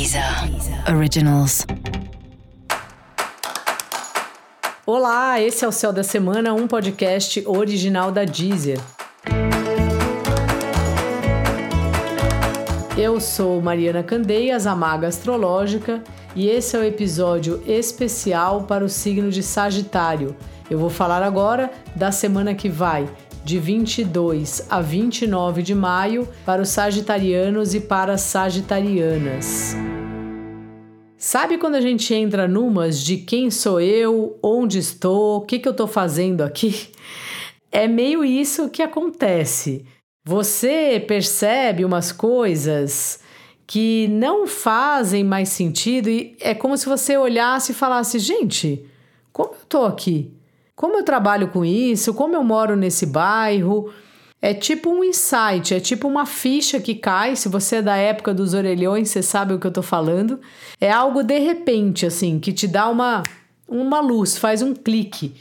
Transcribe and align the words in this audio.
Deezer 0.00 0.24
Originals. 0.96 1.66
Olá, 4.86 5.38
esse 5.38 5.62
é 5.62 5.68
o 5.68 5.72
Céu 5.72 5.92
da 5.92 6.02
Semana, 6.02 6.54
um 6.54 6.66
podcast 6.66 7.44
original 7.46 8.10
da 8.10 8.24
Deezer. 8.24 8.80
Eu 12.96 13.20
sou 13.20 13.60
Mariana 13.60 14.02
Candeias, 14.02 14.66
a 14.66 14.74
maga 14.74 15.06
astrológica, 15.06 16.02
e 16.34 16.48
esse 16.48 16.74
é 16.74 16.80
o 16.80 16.84
episódio 16.84 17.62
especial 17.66 18.62
para 18.62 18.82
o 18.82 18.88
signo 18.88 19.30
de 19.30 19.42
Sagitário. 19.42 20.34
Eu 20.70 20.78
vou 20.78 20.88
falar 20.88 21.22
agora 21.22 21.70
da 21.94 22.10
semana 22.10 22.54
que 22.54 22.70
vai, 22.70 23.06
de 23.44 23.58
22 23.58 24.66
a 24.70 24.80
29 24.80 25.62
de 25.62 25.74
maio, 25.74 26.26
para 26.46 26.62
os 26.62 26.70
sagitarianos 26.70 27.74
e 27.74 27.80
para 27.80 28.14
as 28.14 28.22
sagitarianas. 28.22 29.76
Sabe 31.22 31.58
quando 31.58 31.74
a 31.74 31.82
gente 31.82 32.14
entra 32.14 32.48
numas 32.48 32.98
de 32.98 33.18
quem 33.18 33.50
sou 33.50 33.78
eu, 33.78 34.38
onde 34.42 34.78
estou, 34.78 35.36
o 35.36 35.40
que, 35.42 35.58
que 35.58 35.68
eu 35.68 35.72
estou 35.72 35.86
fazendo 35.86 36.40
aqui? 36.40 36.88
É 37.72 37.86
meio 37.86 38.24
isso 38.24 38.68
que 38.68 38.82
acontece. 38.82 39.86
Você 40.26 41.04
percebe 41.06 41.84
umas 41.84 42.10
coisas 42.10 43.20
que 43.64 44.08
não 44.08 44.44
fazem 44.44 45.22
mais 45.22 45.50
sentido 45.50 46.08
e 46.08 46.36
é 46.40 46.52
como 46.52 46.76
se 46.76 46.86
você 46.86 47.16
olhasse 47.16 47.70
e 47.70 47.74
falasse: 47.76 48.18
gente, 48.18 48.84
como 49.32 49.50
eu 49.50 49.66
tô 49.68 49.84
aqui? 49.84 50.34
Como 50.74 50.98
eu 50.98 51.04
trabalho 51.04 51.46
com 51.46 51.64
isso? 51.64 52.12
Como 52.12 52.34
eu 52.34 52.42
moro 52.42 52.74
nesse 52.74 53.06
bairro? 53.06 53.92
É 54.42 54.54
tipo 54.54 54.90
um 54.90 55.04
insight, 55.04 55.74
é 55.74 55.80
tipo 55.80 56.08
uma 56.08 56.24
ficha 56.24 56.80
que 56.80 56.94
cai. 56.94 57.36
Se 57.36 57.48
você 57.48 57.76
é 57.76 57.82
da 57.82 57.96
época 57.96 58.32
dos 58.32 58.54
orelhões, 58.54 59.10
você 59.10 59.22
sabe 59.22 59.52
o 59.52 59.58
que 59.58 59.66
eu 59.66 59.72
tô 59.72 59.82
falando. 59.82 60.40
É 60.80 60.90
algo 60.90 61.22
de 61.22 61.38
repente, 61.38 62.06
assim, 62.06 62.38
que 62.38 62.52
te 62.52 62.66
dá 62.66 62.88
uma, 62.88 63.22
uma 63.68 64.00
luz, 64.00 64.38
faz 64.38 64.62
um 64.62 64.74
clique. 64.74 65.34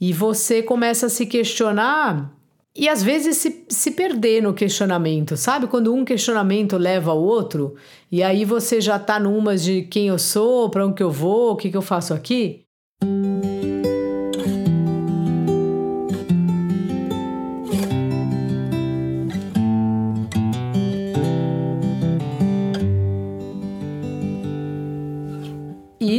E 0.00 0.12
você 0.12 0.62
começa 0.62 1.06
a 1.06 1.10
se 1.10 1.26
questionar 1.26 2.32
e 2.78 2.88
às 2.88 3.02
vezes 3.02 3.38
se, 3.38 3.64
se 3.68 3.90
perder 3.90 4.40
no 4.40 4.54
questionamento, 4.54 5.36
sabe? 5.36 5.66
Quando 5.66 5.92
um 5.92 6.04
questionamento 6.04 6.76
leva 6.76 7.10
ao 7.10 7.20
outro, 7.20 7.74
e 8.10 8.22
aí 8.22 8.44
você 8.44 8.80
já 8.80 9.00
tá 9.00 9.18
numas 9.18 9.64
de 9.64 9.82
quem 9.82 10.06
eu 10.06 10.18
sou, 10.18 10.70
para 10.70 10.86
onde 10.86 11.02
eu 11.02 11.10
vou, 11.10 11.52
o 11.52 11.56
que, 11.56 11.70
que 11.70 11.76
eu 11.76 11.82
faço 11.82 12.14
aqui. 12.14 12.67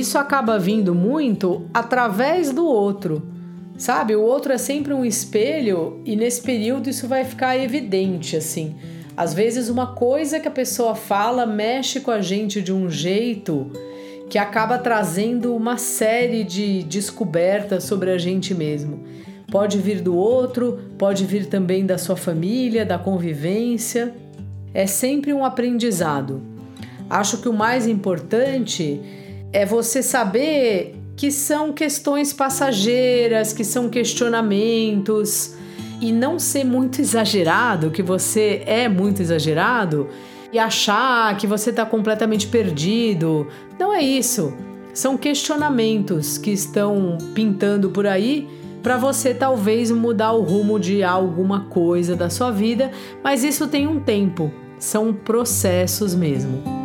Isso 0.09 0.17
acaba 0.17 0.57
vindo 0.57 0.95
muito 0.95 1.69
através 1.71 2.51
do 2.51 2.65
outro. 2.65 3.21
Sabe? 3.77 4.15
O 4.15 4.23
outro 4.23 4.51
é 4.51 4.57
sempre 4.57 4.91
um 4.91 5.05
espelho 5.05 6.01
e 6.03 6.15
nesse 6.15 6.41
período 6.41 6.89
isso 6.89 7.07
vai 7.07 7.23
ficar 7.23 7.55
evidente 7.55 8.35
assim. 8.35 8.75
Às 9.15 9.35
vezes 9.35 9.69
uma 9.69 9.93
coisa 9.93 10.39
que 10.39 10.47
a 10.47 10.51
pessoa 10.51 10.95
fala 10.95 11.45
mexe 11.45 11.99
com 11.99 12.09
a 12.09 12.21
gente 12.21 12.59
de 12.59 12.73
um 12.73 12.89
jeito 12.89 13.71
que 14.27 14.39
acaba 14.39 14.79
trazendo 14.79 15.55
uma 15.55 15.77
série 15.77 16.43
de 16.43 16.81
descobertas 16.83 17.83
sobre 17.83 18.09
a 18.09 18.17
gente 18.17 18.55
mesmo. 18.55 19.03
Pode 19.51 19.77
vir 19.77 20.01
do 20.01 20.15
outro, 20.15 20.79
pode 20.97 21.23
vir 21.23 21.45
também 21.45 21.85
da 21.85 21.99
sua 21.99 22.15
família, 22.15 22.83
da 22.83 22.97
convivência. 22.97 24.11
É 24.73 24.87
sempre 24.87 25.31
um 25.31 25.45
aprendizado. 25.45 26.41
Acho 27.07 27.37
que 27.37 27.47
o 27.47 27.53
mais 27.53 27.87
importante 27.87 28.99
é 29.51 29.65
você 29.65 30.01
saber 30.01 30.95
que 31.15 31.31
são 31.31 31.73
questões 31.73 32.31
passageiras, 32.31 33.51
que 33.51 33.63
são 33.63 33.89
questionamentos, 33.89 35.55
e 36.01 36.11
não 36.11 36.39
ser 36.39 36.63
muito 36.63 37.01
exagerado, 37.01 37.91
que 37.91 38.01
você 38.01 38.63
é 38.65 38.87
muito 38.87 39.21
exagerado, 39.21 40.07
e 40.51 40.57
achar 40.57 41.35
que 41.37 41.45
você 41.45 41.71
está 41.71 41.85
completamente 41.85 42.47
perdido. 42.47 43.47
Não 43.77 43.93
é 43.93 44.01
isso. 44.01 44.53
São 44.93 45.17
questionamentos 45.17 46.37
que 46.37 46.51
estão 46.51 47.17
pintando 47.35 47.89
por 47.89 48.07
aí 48.07 48.47
para 48.81 48.97
você 48.97 49.33
talvez 49.33 49.91
mudar 49.91 50.31
o 50.31 50.41
rumo 50.41 50.79
de 50.79 51.03
alguma 51.03 51.65
coisa 51.65 52.15
da 52.15 52.29
sua 52.29 52.49
vida, 52.49 52.91
mas 53.21 53.43
isso 53.43 53.67
tem 53.67 53.87
um 53.87 53.99
tempo, 53.99 54.51
são 54.79 55.13
processos 55.13 56.15
mesmo. 56.15 56.78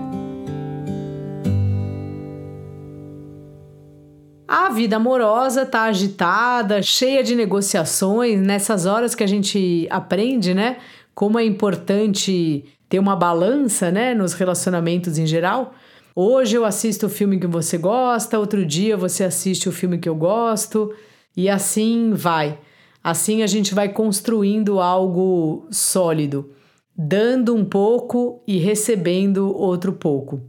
A 4.46 4.68
vida 4.68 4.96
amorosa 4.96 5.64
tá 5.64 5.84
agitada, 5.84 6.82
cheia 6.82 7.24
de 7.24 7.34
negociações, 7.34 8.38
nessas 8.38 8.84
horas 8.84 9.14
que 9.14 9.24
a 9.24 9.26
gente 9.26 9.86
aprende, 9.90 10.52
né? 10.52 10.76
Como 11.14 11.38
é 11.38 11.44
importante 11.44 12.64
ter 12.88 12.98
uma 12.98 13.16
balança, 13.16 13.90
né, 13.90 14.14
nos 14.14 14.34
relacionamentos 14.34 15.16
em 15.18 15.26
geral. 15.26 15.72
Hoje 16.14 16.56
eu 16.56 16.64
assisto 16.64 17.06
o 17.06 17.08
filme 17.08 17.40
que 17.40 17.46
você 17.46 17.78
gosta, 17.78 18.38
outro 18.38 18.64
dia 18.66 18.96
você 18.96 19.24
assiste 19.24 19.68
o 19.68 19.72
filme 19.72 19.98
que 19.98 20.08
eu 20.08 20.14
gosto, 20.14 20.94
e 21.36 21.48
assim 21.48 22.12
vai. 22.12 22.58
Assim 23.02 23.42
a 23.42 23.46
gente 23.46 23.74
vai 23.74 23.88
construindo 23.88 24.78
algo 24.78 25.66
sólido, 25.70 26.50
dando 26.96 27.54
um 27.54 27.64
pouco 27.64 28.42
e 28.46 28.58
recebendo 28.58 29.56
outro 29.56 29.94
pouco. 29.94 30.42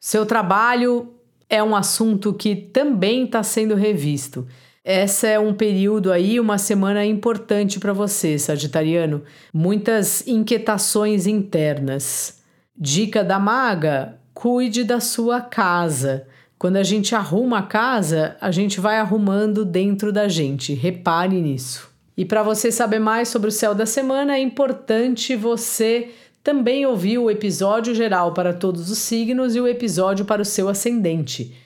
Seu 0.00 0.24
trabalho 0.24 1.12
é 1.52 1.62
um 1.62 1.76
assunto 1.76 2.32
que 2.32 2.56
também 2.56 3.24
está 3.24 3.42
sendo 3.42 3.74
revisto. 3.74 4.46
Essa 4.82 5.28
é 5.28 5.38
um 5.38 5.52
período 5.52 6.10
aí, 6.10 6.40
uma 6.40 6.56
semana 6.56 7.04
importante 7.04 7.78
para 7.78 7.92
você, 7.92 8.38
Sagitariano. 8.38 9.22
Muitas 9.52 10.26
inquietações 10.26 11.26
internas. 11.26 12.42
Dica 12.74 13.22
da 13.22 13.38
maga: 13.38 14.18
cuide 14.32 14.82
da 14.82 14.98
sua 14.98 15.42
casa. 15.42 16.26
Quando 16.58 16.78
a 16.78 16.82
gente 16.82 17.14
arruma 17.14 17.58
a 17.58 17.62
casa, 17.62 18.34
a 18.40 18.50
gente 18.50 18.80
vai 18.80 18.98
arrumando 18.98 19.62
dentro 19.62 20.10
da 20.10 20.28
gente. 20.28 20.72
Repare 20.72 21.38
nisso. 21.38 21.90
E 22.16 22.24
para 22.24 22.42
você 22.42 22.72
saber 22.72 22.98
mais 22.98 23.28
sobre 23.28 23.48
o 23.48 23.52
céu 23.52 23.74
da 23.74 23.84
semana, 23.84 24.36
é 24.36 24.40
importante 24.40 25.36
você 25.36 26.08
também 26.42 26.84
ouviu 26.84 27.24
o 27.24 27.30
episódio 27.30 27.94
geral 27.94 28.32
para 28.32 28.52
todos 28.52 28.90
os 28.90 28.98
signos 28.98 29.54
e 29.54 29.60
o 29.60 29.68
episódio 29.68 30.24
para 30.24 30.42
o 30.42 30.44
seu 30.44 30.68
ascendente. 30.68 31.56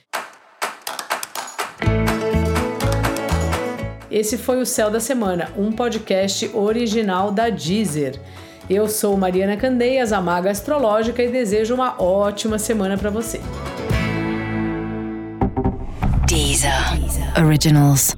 Esse 4.10 4.38
foi 4.38 4.60
o 4.60 4.66
Céu 4.66 4.90
da 4.90 5.00
Semana, 5.00 5.50
um 5.56 5.72
podcast 5.72 6.50
original 6.54 7.32
da 7.32 7.48
Deezer. 7.48 8.20
Eu 8.68 8.88
sou 8.88 9.16
Mariana 9.16 9.56
Candeias, 9.56 10.12
a 10.12 10.20
maga 10.20 10.50
astrológica, 10.50 11.22
e 11.22 11.30
desejo 11.30 11.74
uma 11.74 12.00
ótima 12.00 12.58
semana 12.58 12.96
para 12.96 13.10
você. 13.10 13.40
Deezer. 16.26 16.72
Originals. 17.38 18.14